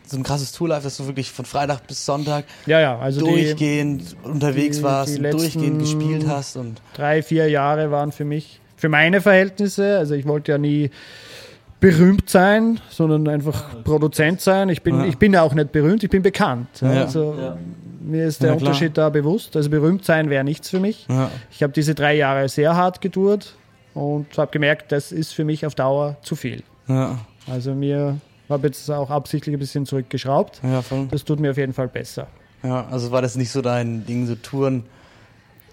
[0.05, 3.31] so ein krasses Tour-Life, dass du wirklich von Freitag bis Sonntag Ja, ja, also die
[3.31, 8.25] durchgehend unterwegs die- warst die und durchgehend gespielt hast und drei, vier Jahre waren für
[8.25, 10.89] mich, für meine Verhältnisse, also ich wollte ja nie
[11.83, 14.69] berühmt sein, sondern einfach Produzent sein.
[14.69, 15.05] Ich bin, Ja.
[15.05, 16.69] ich bin ja auch nicht berühmt, ich bin bekannt.
[16.81, 17.01] Ja, Ja.
[17.01, 17.57] Also Ja.
[17.99, 18.55] mir ist der Ja.
[18.55, 19.55] Unterschied da bewusst.
[19.57, 21.05] Also berühmt sein wäre nichts für mich.
[21.09, 23.55] ja, Ich habe diese drei Jahre sehr hart getourt
[23.93, 26.63] und habe gemerkt, das ist für mich auf Dauer zu viel.
[26.87, 27.19] ja,
[27.51, 28.17] Also mir
[28.49, 30.61] habe jetzt auch absichtlich ein bisschen zurückgeschraubt.
[30.63, 30.81] ja.
[31.11, 32.27] Das tut mir auf jeden Fall besser.
[32.63, 34.83] Ja, also war das nicht so dein Ding, so Touren?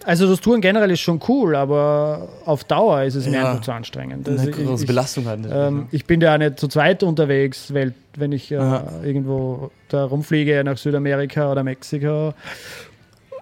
[0.05, 3.51] Also das Touren generell ist schon cool, aber auf Dauer ist es mir Ja.
[3.51, 4.27] einfach zu anstrengend.
[4.29, 5.41] Eine Also große ich, Belastung halt.
[5.51, 8.57] ähm, ich bin ja nicht zu zweit unterwegs, weil wenn ich äh,
[9.05, 12.33] irgendwo da rumfliege nach Südamerika oder Mexiko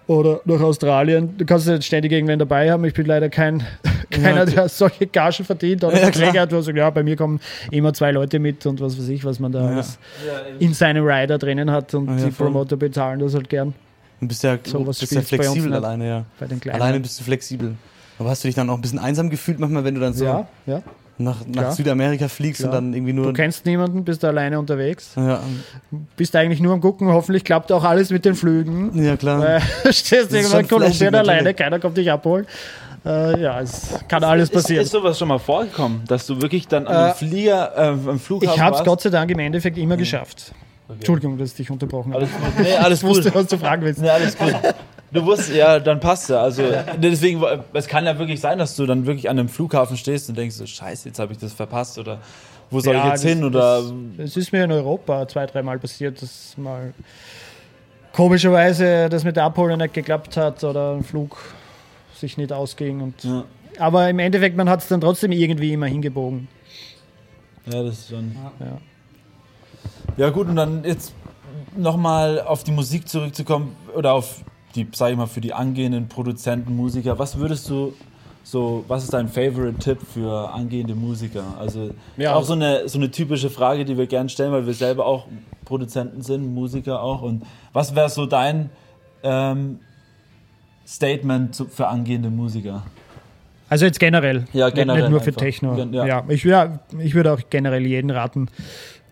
[0.07, 2.83] oder nach Australien, du kannst nicht ständig irgendwen dabei haben.
[2.85, 3.63] Ich bin leider kein
[4.09, 7.39] keiner, der solche Gagen verdient oder Ja, Verträge hat, wo sagt, ja, bei mir kommen
[7.71, 9.67] immer zwei Leute mit und was weiß ich, was man da Ja.
[9.75, 9.99] alles
[10.59, 12.31] in seinem Rider drinnen hat und Ja, die.
[12.31, 13.73] Promoter bezahlen das halt gern
[14.21, 16.25] Du bist ja, So was bist ja flexibel alleine, ja.
[16.39, 16.81] bei den kleinen.
[16.81, 17.75] Alleine bist du flexibel.
[18.17, 20.25] Aber hast du dich dann auch ein bisschen einsam gefühlt manchmal, wenn du dann so
[20.25, 20.81] ja, ja.
[21.17, 21.71] nach, nach.
[21.71, 22.73] Südamerika fliegst Klar.
[22.73, 23.27] und dann irgendwie nur.
[23.27, 25.11] Du kennst niemanden, bist alleine unterwegs.
[25.15, 25.41] ja,
[26.17, 28.91] Bist eigentlich nur am Gucken, hoffentlich klappt auch alles mit den Flügen.
[29.01, 29.39] ja, klar.
[29.39, 29.61] Weil
[29.93, 32.45] stehst ist irgendwann in Kolumbien alleine, keiner kommt dich abholen.
[33.05, 34.83] Äh, ja, es kann alles Ist, passieren.
[34.83, 38.53] ist sowas schon mal vorgekommen, dass du wirklich dann an Äh, Flieger, äh, am Flughafen
[38.55, 38.83] ich habe es?
[38.83, 40.53] Gott sei Dank im Endeffekt immer geschafft.
[40.95, 42.25] Entschuldigung, dass ich dich unterbrochen habe.
[42.25, 42.63] Alles gut.
[42.65, 43.35] Nee, alles Ich wusste, gut.
[43.35, 44.01] was du fragen willst.
[44.01, 44.53] Nee, alles gut.
[45.11, 46.41] Du wusstest, ja, dann passt ja.
[46.41, 46.63] Also
[46.97, 47.41] deswegen,
[47.73, 50.55] es kann ja wirklich sein, dass du dann wirklich an einem Flughafen stehst und denkst,
[50.55, 52.19] so, scheiße, jetzt habe ich das verpasst oder
[52.69, 53.81] wo soll Ja, ich jetzt das- hin oder
[54.17, 56.93] Es ist mir in Europa zwei, dreimal passiert, dass mal
[58.13, 61.37] komischerweise das mit der Abholung nicht geklappt hat oder ein Flug
[62.15, 63.01] sich nicht ausging.
[63.01, 63.43] Und, ja,
[63.79, 66.47] Aber im Endeffekt, man hat es dann trotzdem irgendwie immer hingebogen.
[67.71, 68.35] ja das ist schon.
[68.59, 68.77] Ja.
[70.19, 71.13] Ja gut, und dann jetzt
[71.77, 74.41] nochmal auf die Musik zurückzukommen oder auf
[74.75, 77.17] die, sag ich mal, für die angehenden Produzenten, Musiker.
[77.17, 77.93] Was würdest du
[78.43, 81.43] so, was ist dein Favorite-Tipp für angehende Musiker?
[81.57, 84.73] Also Ja, auch so eine, so eine typische Frage, die wir gerne stellen, weil wir
[84.73, 85.25] selber auch
[85.63, 87.21] Produzenten sind, Musiker auch.
[87.21, 88.69] Und was wäre so dein
[89.23, 89.79] ähm,
[90.85, 92.83] Statement zu, für angehende Musiker?
[93.69, 95.39] Also jetzt generell, Ja, nicht- generell nicht nur für einfach.
[95.41, 95.75] Techno.
[95.75, 96.05] Gen- Ja.
[96.05, 96.23] ja.
[96.27, 98.49] ich, ja, ich würde auch generell jeden raten,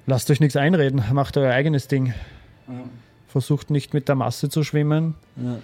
[0.07, 2.13] lasst euch nichts einreden, macht euer eigenes Ding.
[3.27, 5.57] Versucht nicht mit der Masse zu schwimmen, Ja,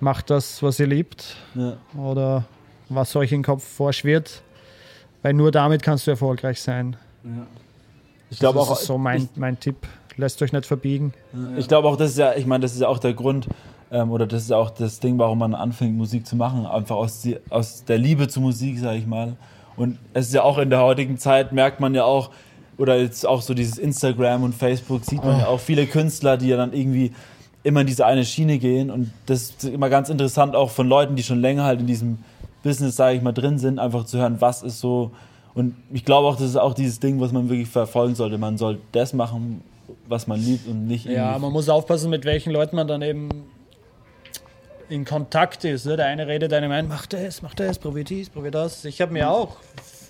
[0.00, 2.44] macht das, was ihr liebt ja, oder
[2.88, 4.42] was euch im Kopf vorschwirrt,
[5.22, 6.96] weil nur damit kannst du erfolgreich sein.
[8.30, 9.76] ich glaube das auch, ist so mein, mein Tipp.
[10.16, 11.14] Lasst euch nicht verbiegen.
[11.56, 13.48] Ich glaube auch, das ist ja, ich meine, das ist ja auch der Grund,
[13.90, 16.66] ähm, oder das ist ja auch das Ding, warum man anfängt, Musik zu machen.
[16.66, 19.36] Einfach aus, die, aus der Liebe zur Musik, sage ich mal.
[19.76, 22.30] Und es ist ja auch in der heutigen Zeit, merkt man ja auch,
[22.78, 26.48] oder jetzt auch so dieses Instagram und Facebook, sieht man ja auch viele Künstler, die
[26.48, 27.12] ja dann irgendwie
[27.62, 28.90] immer in diese eine Schiene gehen.
[28.90, 32.18] Und das ist immer ganz interessant, auch von Leuten, die schon länger halt in diesem
[32.62, 35.10] Business, sage ich mal, drin sind, einfach zu hören, was ist so.
[35.54, 38.38] Und ich glaube auch, das ist auch dieses Ding, was man wirklich verfolgen sollte.
[38.38, 39.62] Man soll das machen,
[40.08, 43.28] was man liebt und nicht Ja, man muss aufpassen, mit welchen Leuten man dann eben
[44.88, 45.86] in Kontakt ist.
[45.86, 45.96] Ne?
[45.96, 48.84] Der eine redet einem ein, mach das, mach das, probier dies, probier das.
[48.84, 49.56] Ich habe mir auch,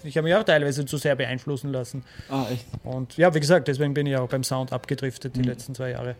[0.05, 2.05] ich habe mich auch teilweise zu sehr beeinflussen lassen.
[2.31, 2.67] Ah, echt?
[2.85, 6.17] Und ja, wie gesagt, deswegen bin ich auch beim Sound abgedriftet die letzten zwei Jahre.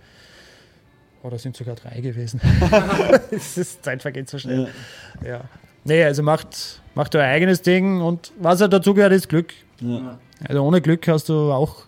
[1.23, 2.41] Oder sind sogar drei gewesen.
[3.31, 4.69] es ist, Zeit vergeht so schnell.
[5.25, 5.43] Ja.
[5.85, 9.53] Nee, also macht, macht euer eigenes Ding und was halt dazu gehört, ist Glück.
[9.81, 10.19] Ja.
[10.47, 11.85] Also ohne Glück hast du auch.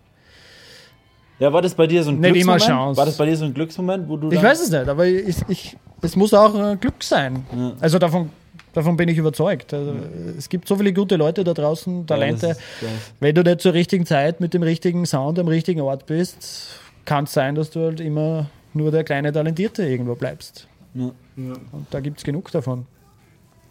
[1.39, 2.87] ja, war das bei dir so ein Nicht immer Glücksmoment?
[2.87, 2.99] Chance.
[2.99, 5.37] War das bei dir so ein Glücksmoment, wo du Ich weiß es nicht, aber ich,
[5.49, 7.45] ich, es muss auch äh, Glück sein.
[7.57, 7.73] Ja.
[7.81, 8.31] Also davon,
[8.75, 9.73] davon bin ich überzeugt.
[9.73, 9.95] Also,
[10.37, 12.49] Es gibt so viele gute Leute da draußen, Talente.
[12.49, 15.49] Ja, das ist, das Wenn du nicht zur richtigen Zeit mit dem richtigen Sound am
[15.49, 20.15] richtigen Ort bist, kann es sein, dass du halt immer nur der kleine Talentierte irgendwo
[20.15, 20.67] bleibst.
[20.95, 21.11] Ja.
[21.37, 22.87] Und da gibt es genug davon.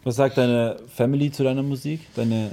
[0.02, 2.00] Was sagt deine Family zu deiner Musik?
[2.14, 2.50] Deine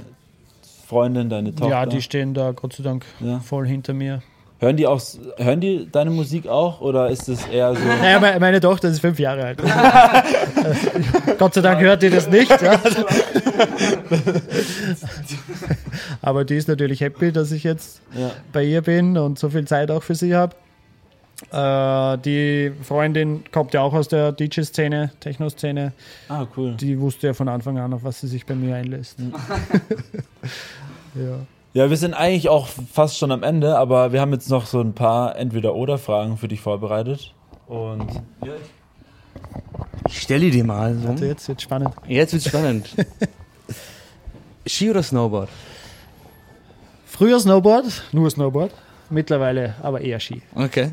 [0.86, 1.70] Freundin, deine Tochter?
[1.70, 3.40] Ja, die stehen da Gott sei Dank Ja.
[3.40, 4.22] voll hinter mir.
[4.62, 5.02] Hören die auch,
[5.36, 7.80] hören die deine Musik auch oder ist es eher so?
[8.00, 9.58] Naja, meine, meine Tochter ist fünf Jahre alt.
[11.38, 12.50] Gott sei Dank hört die das nicht.
[12.62, 12.80] Ja.
[16.22, 18.30] Aber die ist natürlich happy, dass ich jetzt Ja.
[18.52, 20.54] bei ihr bin und so viel Zeit auch für sie habe.
[21.50, 25.92] Äh, die Freundin kommt ja auch aus der DJ-Szene, Techno-Szene.
[26.28, 26.74] Ah, cool.
[26.76, 29.18] Die wusste ja von Anfang an, auf was sie sich bei mir einlässt.
[31.14, 31.40] ja.
[31.74, 34.80] Ja, wir sind eigentlich auch fast schon am Ende, aber wir haben jetzt noch so
[34.80, 37.32] ein paar Entweder-Oder-Fragen für dich vorbereitet.
[37.66, 38.10] Und
[38.44, 38.52] ja,
[40.06, 41.08] Ich stelle dir mal so.
[41.08, 41.94] Also jetzt wird spannend.
[42.06, 42.94] Jetzt wird's spannend.
[44.66, 45.48] Ski oder Snowboard?
[47.06, 48.72] Früher Snowboard, nur Snowboard.
[49.08, 50.42] Mittlerweile aber eher Ski.
[50.54, 50.90] Okay.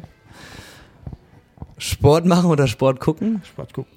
[1.77, 3.41] Sport machen oder Sport gucken?
[3.45, 3.91] Sport gucken.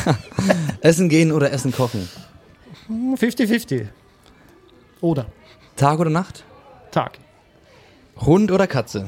[0.80, 2.08] Essen gehen oder Essen kochen?
[2.88, 3.86] 50-50.
[5.00, 5.26] Oder
[5.76, 6.44] Tag oder Nacht?
[6.90, 7.18] Tag.
[8.18, 9.06] Hund oder Katze?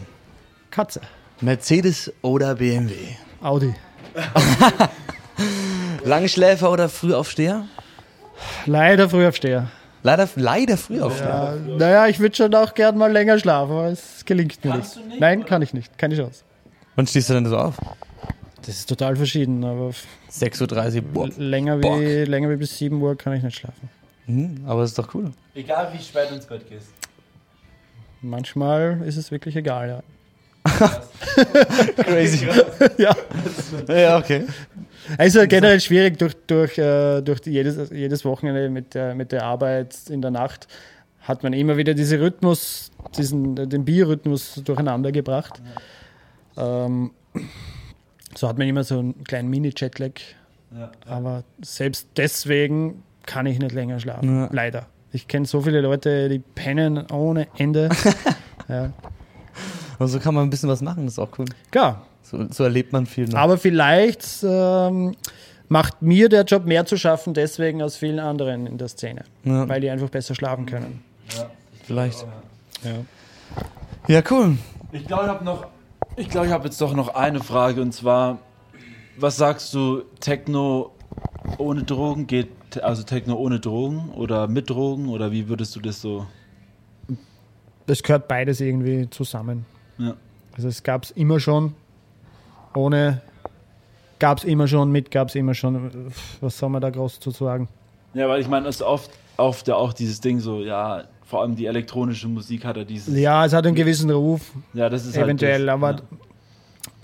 [0.71, 1.01] Katze.
[1.41, 2.95] Mercedes oder BMW?
[3.41, 3.75] Audi.
[6.05, 7.65] Langschläfer oder Frühaufsteher?
[8.67, 9.71] Leider Frühaufsteher.
[10.03, 11.59] Leider, leider Frühaufsteher.
[11.67, 14.99] Ja, naja, ich würde schon auch gern mal länger schlafen, aber es gelingt mir nicht.
[15.19, 15.99] Nein, kann ich nicht.
[15.99, 16.45] Keine Chance.
[16.97, 17.77] Wann stehst du denn so auf?
[18.61, 21.03] Das ist total verschieden, aber f- 6.30 Uhr.
[21.03, 21.29] Boah.
[21.37, 21.99] länger Bock.
[22.01, 23.89] wie, länger wie bis 7 Uhr kann ich nicht schlafen.
[24.29, 25.33] Hm, aber ist doch cool.
[25.55, 26.93] egal wie spät du ins Bett gehst.
[28.21, 30.03] Manchmal ist es wirklich egal, ja.
[31.97, 32.47] Crazy.
[32.99, 33.17] ja.
[33.89, 34.45] ja, okay.
[35.17, 39.45] Also generell schwierig durch, durch, äh, durch die, jedes, jedes Wochenende mit der, mit der
[39.45, 40.69] Arbeit in der Nacht
[41.23, 45.63] hat man immer wieder diesen Rhythmus, diesen, den Biorhythmus durcheinander gebracht.
[46.57, 47.13] Ähm,
[48.35, 50.13] so hat man immer so einen kleinen Mini-Jetlag.
[50.77, 50.91] Ja.
[51.07, 54.41] Aber selbst deswegen kann ich nicht länger schlafen.
[54.41, 54.49] Ja.
[54.51, 54.87] Leider.
[55.13, 57.89] Ich kenne so viele Leute, die pennen ohne Ende.
[58.69, 58.91] ja.
[59.99, 61.47] Und so kann man ein bisschen was machen, das ist auch cool.
[61.71, 63.27] Klar, So, so erlebt man viel.
[63.29, 63.39] Noch.
[63.39, 65.15] Aber vielleicht ähm,
[65.69, 69.69] macht mir der Job mehr zu schaffen, deswegen als vielen anderen in der Szene, Ja.
[69.69, 71.03] weil die einfach besser schlafen können.
[71.85, 72.27] Vielleicht.
[72.85, 72.91] Ja.
[74.15, 74.57] Ja, cool.
[74.93, 75.67] Ich glaube, ich habe noch,
[76.17, 78.39] ich glaube, ich habe jetzt doch noch eine Frage und zwar,
[79.19, 80.93] was sagst du, Techno
[81.59, 82.49] ohne Drogen geht,
[82.83, 86.27] also Techno ohne Drogen oder mit Drogen oder wie würdest du das so?
[87.87, 89.65] Das gehört beides irgendwie zusammen.
[89.97, 90.15] Ja.
[90.55, 91.75] Also es gab es immer schon,
[92.75, 93.23] ohne
[94.19, 96.13] gab es immer schon, mit gab es immer schon.
[96.41, 97.69] Was soll man da groß zu sagen?
[98.15, 101.43] Ja, weil ich meine, es ist oft, oft ja auch dieses Ding so, ja, vor
[101.43, 105.07] allem die elektronische Musik hat ja dieses, ja, Ja, es hat einen gewissen Ruf, das
[105.07, 106.03] ist eventuell, halt das, aber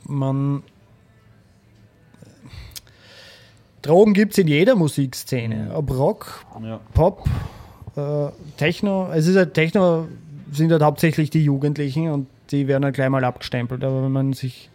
[0.07, 0.63] man.
[3.85, 5.71] Drogen gibt es in jeder Musikszene.
[5.75, 6.81] Ob Rock, ja.
[6.95, 7.29] Pop,
[7.97, 9.09] äh, Techno.
[9.13, 10.09] Es ist halt Techno
[10.53, 13.85] sind halt hauptsächlich die Jugendlichen und die werden halt gleich mal abgestempelt.
[13.85, 14.71] Aber wenn man sich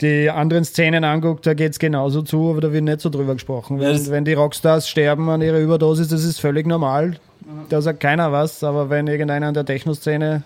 [0.00, 3.34] die anderen Szenen anguckt, da geht es genauso zu, aber da wird nicht so drüber
[3.34, 3.80] gesprochen.
[3.80, 7.18] Ja, Wenn, wenn die Rockstars sterben an ihrer Überdosis, das ist völlig normal.
[7.68, 10.42] Da sagt keiner was, aber wenn irgendeiner in der Techno-Szene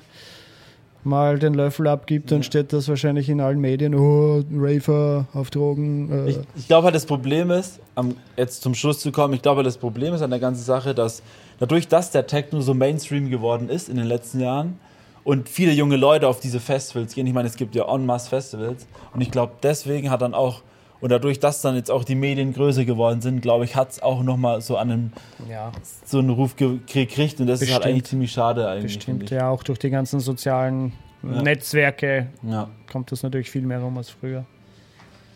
[1.04, 6.26] mal den Löffel abgibt, dann steht das wahrscheinlich in allen Medien, oh, Raver auf Drogen.
[6.26, 9.42] Äh, Ich, ich glaube halt, das Problem ist, am, jetzt zum Schluss zu kommen, ich
[9.42, 11.22] glaube, das Problem ist an der ganzen Sache, dass
[11.58, 14.78] dadurch, dass der Techno so Mainstream geworden ist in den letzten Jahren
[15.24, 18.28] und viele junge Leute auf diese Festivals gehen, ich meine, es gibt ja en masse
[18.28, 20.62] Festivals und ich glaube, deswegen hat dann auch,
[21.00, 24.02] und dadurch, dass dann jetzt auch die Medien größer geworden sind, glaube ich, hat es
[24.02, 25.12] auch nochmal so einen,
[25.48, 25.72] ja,
[26.04, 27.84] so einen Ruf ge- gekriegt und das ist halt Bestimmt.
[27.86, 28.96] eigentlich ziemlich schade eigentlich.
[28.96, 29.30] bestimmt.
[29.30, 31.42] Ja, auch durch die ganzen sozialen Ja.
[31.42, 32.28] Netzwerke.
[32.42, 32.68] Ja.
[32.90, 34.44] kommt das natürlich viel mehr rum als früher.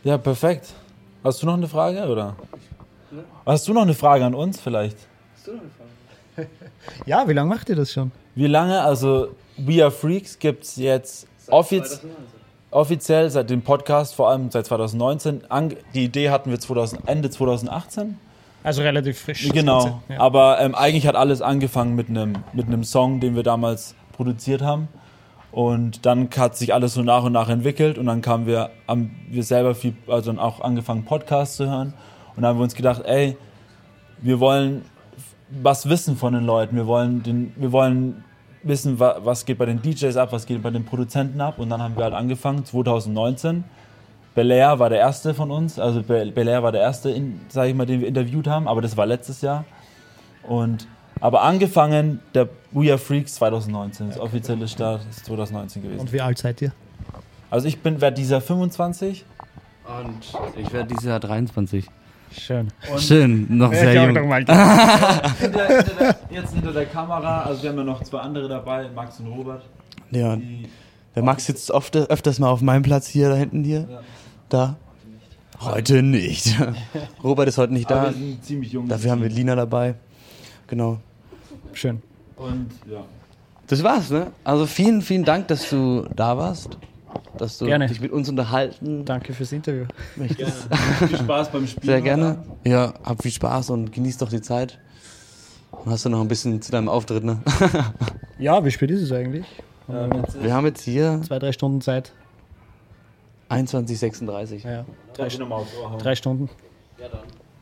[0.02, 0.72] ja, perfekt.
[1.22, 2.36] Hast du noch eine Frage, oder?
[3.46, 4.96] Hast du noch eine Frage an uns vielleicht?
[7.06, 8.10] Ja, wie lange macht ihr das schon?
[8.34, 8.80] Wie lange?
[8.82, 12.00] Also We Are Freaks gibt es jetzt offiz
[12.74, 15.50] offiziell seit dem Podcast, vor allem seit 2019.
[15.50, 18.18] Ange die Idee hatten wir 2000, Ende 2018.
[18.62, 19.48] Also relativ frisch.
[19.50, 20.00] Genau.
[20.08, 20.20] Ja.
[20.20, 24.62] Aber ähm, eigentlich hat alles angefangen mit einem mit einem Song, den wir damals produziert
[24.62, 24.88] haben.
[25.52, 29.14] Und dann hat sich alles so nach und nach entwickelt und dann kamen wir, haben
[29.30, 31.94] wir selber viel, also dann auch angefangen Podcasts zu hören
[32.34, 33.36] und dann haben wir uns gedacht, ey,
[34.20, 34.82] wir wollen
[35.62, 38.24] was wissen von den Leuten, wir wollen den, wir wollen
[38.64, 41.68] wissen, wa, was geht bei den DJs ab, was geht bei den Produzenten ab und
[41.70, 43.64] dann haben wir halt angefangen 2019.
[44.34, 47.74] Belair war der erste von uns, also Be- Belair war der erste, in, sag ich
[47.74, 49.64] mal, den wir interviewt haben, aber das war letztes Jahr.
[50.42, 50.86] Und
[51.20, 56.00] aber angefangen der We Are Freaks 2019, das offizielle Start ist 2019 gewesen.
[56.00, 56.72] Und wie alt seid ihr?
[57.50, 59.24] Also ich bin werde dieser 25
[60.00, 61.86] Und ich werde dieses Jahr 23.
[62.38, 62.68] Schön.
[62.98, 64.12] Schön, noch sehr jung.
[64.14, 64.38] noch mal.
[64.44, 68.88] hinter, hinter der, jetzt hinter der Kamera, also wir haben ja noch zwei andere dabei,
[68.94, 69.62] Max und Robert.
[70.10, 70.68] Ja, Die,
[71.14, 73.86] der Max sitzt oft, öfters mal auf meinem Platz hier, da hinten hier.
[73.90, 74.00] Ja.
[74.48, 74.76] Da.
[75.60, 76.56] Heute nicht.
[77.24, 78.06] Robert ist heute nicht aber da.
[78.08, 78.88] wir sind ziemlich jung.
[78.88, 79.94] Dafür haben wir Lina dabei.
[80.66, 80.98] Genau.
[81.72, 82.02] Schön.
[82.36, 83.04] Und ja.
[83.66, 84.32] Das war's, ne?
[84.42, 86.76] Also vielen, vielen Dank, dass du da warst.
[87.38, 87.86] Dass du Gerne.
[87.88, 89.86] dich mit uns unterhalten Danke fürs Interview.
[90.16, 90.68] möchtest.
[91.08, 91.86] Viel Spaß beim Spielen.
[91.86, 92.44] Sehr gerne.
[92.64, 94.78] Ja, hab viel Spaß und genieß doch die Zeit.
[95.84, 97.40] Dann hast du noch ein bisschen zu deinem Auftritt, ne?
[98.38, 99.46] Ja, wie spät ist es eigentlich?
[99.88, 100.08] Ja,
[100.40, 102.12] Wir haben jetzt hier Zwei, drei Stunden Zeit.
[103.50, 104.66] 21.36.
[104.68, 105.98] Ja, drei, nochmal aufs Ohr hauen.
[105.98, 106.48] drei Stunden.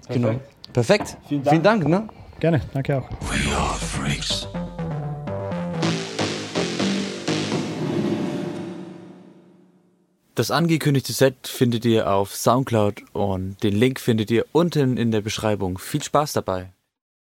[0.09, 0.37] Genau.
[0.73, 1.17] Perfekt.
[1.29, 1.51] Vielen Dank.
[1.53, 2.09] Vielen Dank, ne?
[2.41, 4.62] Gerne, danke auch.
[10.35, 15.21] Das angekündigte Set findet ihr auf Soundcloud und den Link findet ihr unten in der
[15.21, 15.77] Beschreibung.
[15.77, 16.73] Viel Spaß dabei!